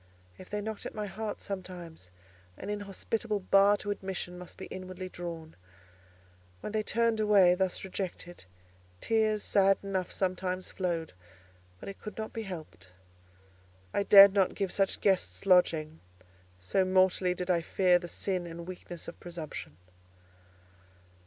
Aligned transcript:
If 0.39 0.49
they 0.49 0.61
knocked 0.61 0.87
at 0.87 0.95
my 0.95 1.05
heart 1.05 1.41
sometimes, 1.41 2.09
an 2.57 2.71
inhospitable 2.71 3.39
bar 3.39 3.77
to 3.77 3.91
admission 3.91 4.35
must 4.35 4.57
be 4.57 4.65
inwardly 4.65 5.09
drawn. 5.09 5.55
When 6.61 6.71
they 6.71 6.81
turned 6.81 7.19
away 7.19 7.53
thus 7.53 7.83
rejected, 7.83 8.45
tears 8.99 9.43
sad 9.43 9.77
enough 9.83 10.11
sometimes 10.11 10.71
flowed: 10.71 11.13
but 11.79 11.87
it 11.87 12.01
could 12.01 12.17
not 12.17 12.33
be 12.33 12.41
helped: 12.41 12.87
I 13.93 14.01
dared 14.01 14.33
not 14.33 14.55
give 14.55 14.71
such 14.71 15.01
guests 15.01 15.45
lodging. 15.45 15.99
So 16.59 16.83
mortally 16.83 17.35
did 17.35 17.51
I 17.51 17.61
fear 17.61 17.99
the 17.99 18.07
sin 18.07 18.47
and 18.47 18.67
weakness 18.67 19.07
of 19.07 19.19
presumption. 19.19 19.77